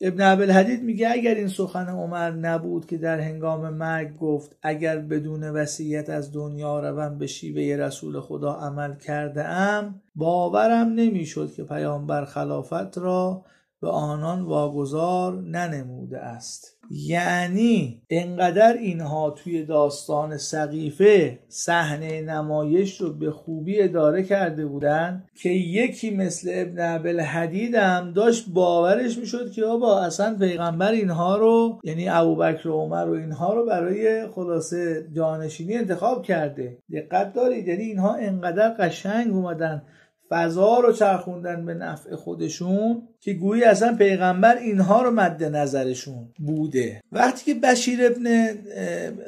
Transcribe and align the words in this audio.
ابن 0.00 0.20
عبدالحدید 0.20 0.82
میگه 0.82 1.10
اگر 1.10 1.34
این 1.34 1.48
سخن 1.48 1.88
عمر 1.88 2.30
نبود 2.30 2.86
که 2.86 2.96
در 2.96 3.20
هنگام 3.20 3.74
مرگ 3.74 4.16
گفت 4.16 4.56
اگر 4.62 4.98
بدون 4.98 5.44
وصیت 5.44 6.10
از 6.10 6.32
دنیا 6.32 6.80
روم 6.80 7.18
به 7.18 7.26
شیوه 7.26 7.84
رسول 7.84 8.20
خدا 8.20 8.52
عمل 8.52 8.94
کرده 8.94 9.44
ام 9.44 10.00
باورم 10.14 10.88
نمی‌شد 10.88 11.52
که 11.52 11.64
پیامبر 11.64 12.24
خلافت 12.24 12.98
را 12.98 13.44
به 13.80 13.88
آنان 13.88 14.42
واگذار 14.42 15.42
ننموده 15.42 16.18
است. 16.18 16.78
یعنی 16.90 18.02
انقدر 18.10 18.72
اینها 18.72 19.30
توی 19.30 19.64
داستان 19.64 20.36
سقیفه 20.36 21.38
صحنه 21.48 22.22
نمایش 22.22 23.00
رو 23.00 23.12
به 23.12 23.30
خوبی 23.30 23.80
اداره 23.82 24.22
کرده 24.22 24.66
بودن 24.66 25.24
که 25.42 25.48
یکی 25.48 26.10
مثل 26.10 26.50
ابن 26.54 26.78
عبل 26.78 27.20
حدید 27.20 27.74
هم 27.74 28.12
داشت 28.12 28.48
باورش 28.48 29.18
می‌شد 29.18 29.52
که 29.52 29.64
آبا 29.64 30.00
اصلا 30.00 30.36
پیغمبر 30.38 30.92
اینها 30.92 31.36
رو 31.36 31.80
یعنی 31.84 32.08
ابوبکر 32.08 32.68
و 32.68 32.72
عمر 32.72 33.08
و 33.08 33.12
اینها 33.12 33.54
رو 33.54 33.66
برای 33.66 34.26
خلاصه 34.26 35.08
جانشینی 35.12 35.76
انتخاب 35.76 36.22
کرده. 36.22 36.78
دقت 36.92 37.32
دارید 37.32 37.68
یعنی 37.68 37.82
اینها 37.82 38.14
انقدر 38.14 38.74
قشنگ 38.78 39.34
اومدن 39.34 39.82
فضا 40.30 40.78
رو 40.78 40.92
چرخوندن 40.92 41.66
به 41.66 41.74
نفع 41.74 42.14
خودشون 42.16 43.02
که 43.20 43.32
گویی 43.32 43.64
اصلا 43.64 43.96
پیغمبر 43.96 44.56
اینها 44.56 45.02
رو 45.02 45.10
مد 45.10 45.44
نظرشون 45.44 46.28
بوده. 46.38 47.02
وقتی 47.12 47.54
که 47.54 47.60
بشیر 47.60 47.98
ابن 48.06 48.48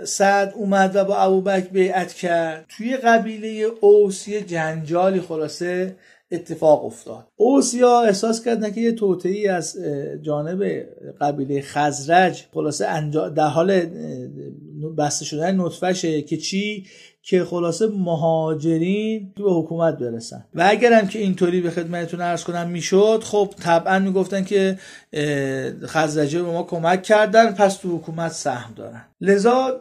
سعد 0.05 0.53
اومد 0.57 0.97
و 0.97 1.05
با 1.05 1.17
ابوبکر 1.17 1.69
بیعت 1.69 2.13
کرد 2.13 2.67
توی 2.69 2.97
قبیله 2.97 3.67
اوسی 3.81 4.41
جنجالی 4.41 5.21
خلاصه 5.21 5.97
اتفاق 6.33 6.85
افتاد. 6.85 7.27
اوسیا 7.37 8.01
احساس 8.01 8.45
کردن 8.45 8.71
که 8.71 8.81
یه 8.81 8.93
توطئه‌ای 8.93 9.49
از 9.49 9.77
جانب 10.23 10.85
قبیله 11.21 11.61
خزرج 11.63 12.47
خلاصه 12.55 13.11
در 13.37 13.47
حال 13.47 13.71
بسته 15.01 15.25
شدن 15.25 15.61
نطفشه 15.61 16.23
که 16.23 16.37
چی؟ 16.37 16.87
که 17.23 17.45
خلاصه 17.45 17.87
مهاجرین 17.87 19.33
به 19.37 19.53
حکومت 19.53 19.99
برسن. 19.99 20.45
و 20.55 20.67
اگرم 20.71 21.09
که 21.09 21.19
اینطوری 21.19 21.61
به 21.61 21.71
خدمتتون 21.71 22.21
ارز 22.21 22.45
کنم 22.45 22.69
می‌شد 22.69 23.23
خب 23.25 23.51
طبعا 23.63 23.99
می‌گفتن 23.99 24.45
که 24.45 24.79
خزرجه 25.87 26.43
به 26.43 26.51
ما 26.51 26.63
کمک 26.63 27.03
کردن 27.03 27.53
پس 27.53 27.77
تو 27.77 27.97
حکومت 27.97 28.33
سهم 28.33 28.75
دارن. 28.75 29.05
لذا 29.21 29.81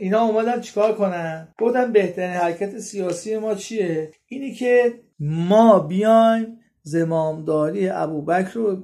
اینا 0.00 0.20
اومدن 0.20 0.60
چیکار 0.60 0.94
کنن؟ 0.94 1.48
گفتن 1.60 1.92
بهترین 1.92 2.30
حرکت 2.30 2.78
سیاسی 2.78 3.36
ما 3.36 3.54
چیه؟ 3.54 4.10
اینی 4.26 4.54
که 4.54 4.92
ما 5.20 5.78
بیایم 5.78 6.58
زمامداری 6.82 7.88
ابوبکر 7.88 8.52
رو 8.54 8.76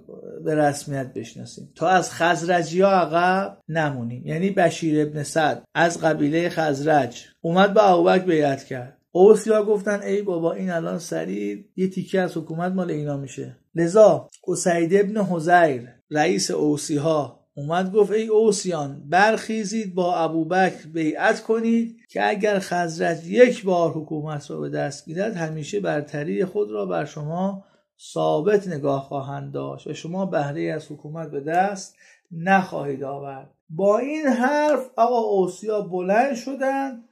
به 0.44 0.54
رسمیت 0.54 1.12
بشناسیم. 1.14 1.72
تا 1.74 1.88
از 1.88 2.12
خزرجی 2.12 2.80
ها 2.80 2.90
عقب 2.90 3.58
نمونیم. 3.68 4.26
یعنی 4.26 4.50
بشیر 4.50 5.06
ابن 5.06 5.22
سعد 5.22 5.62
از 5.74 6.00
قبیله 6.00 6.48
خزرج 6.48 7.24
اومد 7.40 7.74
به 7.74 7.90
ابوبکر 7.90 8.24
بیعت 8.24 8.64
کرد. 8.64 8.98
اوسیا 9.12 9.62
گفتن 9.62 10.02
ای 10.02 10.22
بابا 10.22 10.52
این 10.52 10.70
الان 10.70 10.98
سریع 10.98 11.64
یه 11.76 11.88
تیکه 11.88 12.20
از 12.20 12.36
حکومت 12.36 12.72
مال 12.72 12.90
اینا 12.90 13.16
میشه. 13.16 13.56
لذا 13.74 14.28
اسید 14.48 14.94
ابن 14.94 15.16
حزیر 15.16 15.88
رئیس 16.10 16.50
اوسی 16.50 16.96
ها 16.96 17.44
اومد 17.54 17.92
گفت 17.92 18.12
ای 18.12 18.26
اوسیان 18.26 19.02
برخیزید 19.08 19.94
با 19.94 20.16
ابوبکر 20.16 20.86
بیعت 20.86 21.42
کنید 21.42 21.96
که 22.08 22.28
اگر 22.28 22.58
خزرج 22.58 23.28
یک 23.28 23.64
بار 23.64 23.90
حکومت 23.90 24.50
را 24.50 24.60
به 24.60 24.68
دست 24.68 25.04
گیرد 25.04 25.36
همیشه 25.36 25.80
برتری 25.80 26.44
خود 26.44 26.70
را 26.70 26.86
بر 26.86 27.04
شما 27.04 27.64
ثابت 28.00 28.68
نگاه 28.68 29.02
خواهند 29.02 29.52
داشت 29.52 29.86
و 29.86 29.94
شما 29.94 30.26
بهره 30.26 30.62
از 30.62 30.92
حکومت 30.92 31.30
به 31.30 31.40
دست 31.40 31.96
نخواهید 32.32 33.04
آورد. 33.04 33.50
با 33.70 33.98
این 33.98 34.26
حرف 34.26 34.90
آقا 34.96 35.18
اوسیا 35.18 35.80
بلند 35.80 36.34
شدن 36.34 37.04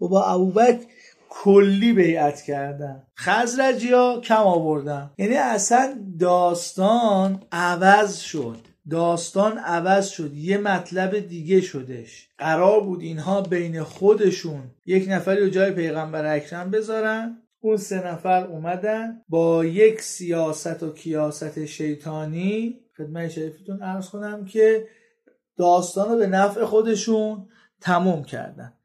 و 0.00 0.08
با 0.08 0.24
ابوبکر 0.24 0.86
کلی 1.28 1.92
بیعت 1.92 2.42
کردن. 2.42 3.02
خزرجی 3.18 3.92
ها 3.92 4.20
کم 4.20 4.42
آوردن. 4.42 5.10
یعنی 5.18 5.34
اصلا 5.34 5.94
داستان 6.20 7.42
عوض 7.52 8.18
شد. 8.18 8.58
داستان 8.90 9.58
عوض 9.58 10.08
شد. 10.08 10.34
یه 10.34 10.58
مطلب 10.58 11.18
دیگه 11.18 11.60
شدش. 11.60 12.28
قرار 12.38 12.80
بود 12.80 13.00
اینها 13.00 13.40
بین 13.40 13.82
خودشون 13.82 14.62
یک 14.86 15.08
نفری 15.08 15.40
رو 15.40 15.48
جای 15.48 15.70
پیغمبر 15.70 16.34
اکرم 16.36 16.70
بذارن. 16.70 17.42
اون 17.60 17.76
سه 17.76 18.06
نفر 18.06 18.46
اومدن 18.46 19.22
با 19.28 19.64
یک 19.64 20.02
سیاست 20.02 20.82
و 20.82 20.92
کیاست 20.92 21.64
شیطانی 21.64 22.80
خدمت 22.96 23.28
شریفتون 23.28 23.82
ارز 23.82 24.08
کنم 24.08 24.44
که 24.44 24.88
داستان 25.56 26.10
رو 26.10 26.16
به 26.16 26.26
نفع 26.26 26.64
خودشون 26.64 27.48
تموم 27.80 28.24
کردن. 28.24 28.77